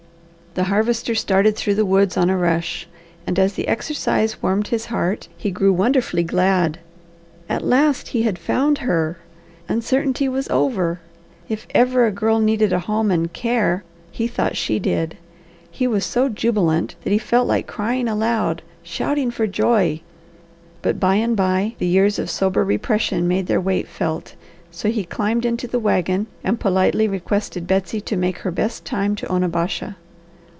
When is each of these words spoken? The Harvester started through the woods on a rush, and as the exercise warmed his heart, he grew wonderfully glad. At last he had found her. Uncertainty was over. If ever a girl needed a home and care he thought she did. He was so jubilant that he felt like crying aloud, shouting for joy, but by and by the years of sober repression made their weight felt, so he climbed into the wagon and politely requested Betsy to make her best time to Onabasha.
The 0.53 0.65
Harvester 0.65 1.15
started 1.15 1.55
through 1.55 1.75
the 1.75 1.85
woods 1.85 2.17
on 2.17 2.29
a 2.29 2.35
rush, 2.37 2.85
and 3.25 3.39
as 3.39 3.53
the 3.53 3.69
exercise 3.69 4.43
warmed 4.43 4.67
his 4.67 4.87
heart, 4.87 5.29
he 5.37 5.49
grew 5.49 5.71
wonderfully 5.71 6.23
glad. 6.23 6.77
At 7.47 7.63
last 7.63 8.09
he 8.09 8.23
had 8.23 8.37
found 8.37 8.79
her. 8.79 9.17
Uncertainty 9.69 10.27
was 10.27 10.49
over. 10.49 10.99
If 11.47 11.67
ever 11.73 12.05
a 12.05 12.11
girl 12.11 12.41
needed 12.41 12.73
a 12.73 12.79
home 12.81 13.11
and 13.11 13.31
care 13.31 13.85
he 14.11 14.27
thought 14.27 14.57
she 14.57 14.77
did. 14.77 15.15
He 15.71 15.87
was 15.87 16.03
so 16.05 16.27
jubilant 16.27 16.95
that 17.05 17.11
he 17.13 17.17
felt 17.17 17.47
like 17.47 17.65
crying 17.65 18.09
aloud, 18.09 18.61
shouting 18.83 19.31
for 19.31 19.47
joy, 19.47 20.01
but 20.81 20.99
by 20.99 21.15
and 21.15 21.37
by 21.37 21.75
the 21.79 21.87
years 21.87 22.19
of 22.19 22.29
sober 22.29 22.65
repression 22.65 23.25
made 23.25 23.47
their 23.47 23.61
weight 23.61 23.87
felt, 23.87 24.35
so 24.69 24.89
he 24.89 25.05
climbed 25.05 25.45
into 25.45 25.65
the 25.65 25.79
wagon 25.79 26.27
and 26.43 26.59
politely 26.59 27.07
requested 27.07 27.67
Betsy 27.67 28.01
to 28.01 28.17
make 28.17 28.39
her 28.39 28.51
best 28.51 28.83
time 28.83 29.15
to 29.15 29.25
Onabasha. 29.31 29.95